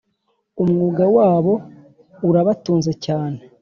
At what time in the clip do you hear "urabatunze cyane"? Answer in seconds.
2.27-3.39